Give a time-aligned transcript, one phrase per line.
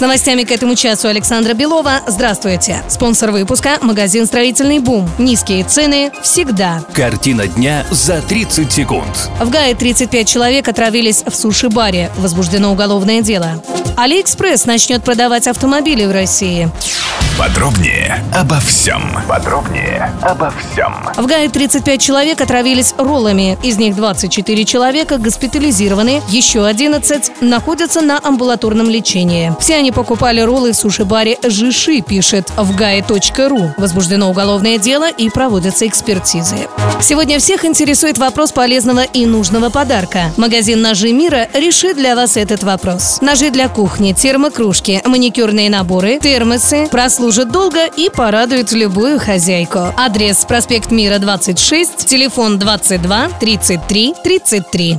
[0.00, 2.00] С новостями к этому часу Александра Белова.
[2.06, 2.82] Здравствуйте.
[2.88, 5.06] Спонсор выпуска– магазин «Строительный бум».
[5.18, 6.82] Низкие цены всегда.
[6.94, 9.28] Картина дня за 30 секунд.
[9.38, 12.10] В Гае 35 человек отравились в суши-баре.
[12.16, 13.62] Возбуждено уголовное дело.
[13.98, 16.70] Алиэкспресс начнет продавать автомобили в России.
[17.40, 19.00] Подробнее обо всем.
[19.26, 20.94] Подробнее обо всем.
[21.16, 23.56] В Гае 35 человек отравились роллами.
[23.62, 29.54] Из них 24 человека госпитализированы, еще 11 находятся на амбулаторном лечении.
[29.58, 33.72] Все они покупали роллы в суши-баре «Жиши», пишет в гае.ру.
[33.78, 36.68] Возбуждено уголовное дело и проводятся экспертизы.
[37.00, 40.30] Сегодня всех интересует вопрос полезного и нужного подарка.
[40.36, 43.18] Магазин «Ножи мира» решит для вас этот вопрос.
[43.22, 46.86] Ножи для кухни, термокружки, маникюрные наборы, термосы
[47.30, 49.94] прослужат долго и порадуют любую хозяйку.
[49.96, 54.98] Адрес проспект Мира 26, телефон 22 33 33.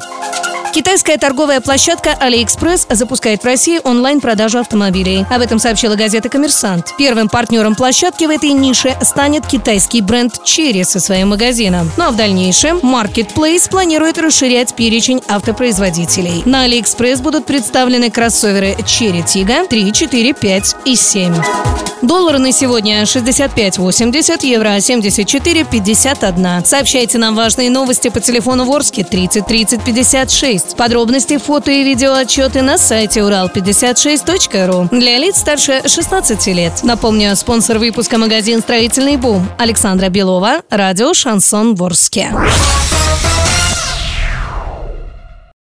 [0.73, 5.25] Китайская торговая площадка AliExpress запускает в России онлайн-продажу автомобилей.
[5.29, 6.93] Об этом сообщила газета «Коммерсант».
[6.97, 11.91] Первым партнером площадки в этой нише станет китайский бренд Cherry со своим магазином.
[11.97, 16.43] Ну а в дальнейшем Marketplace планирует расширять перечень автопроизводителей.
[16.45, 21.90] На AliExpress будут представлены кроссоверы Cherry Tiggo 3, 4, 5 и 7.
[22.01, 26.65] Доллары на сегодня 65.80, евро 74.51.
[26.65, 30.75] Сообщайте нам важные новости по телефону Ворске 30 30 56.
[30.75, 34.89] Подробности, фото и видео отчеты на сайте урал56.ру.
[34.91, 36.73] Для лиц старше 16 лет.
[36.81, 42.31] Напомню, спонсор выпуска магазин «Строительный бум» Александра Белова, радио «Шансон Ворске».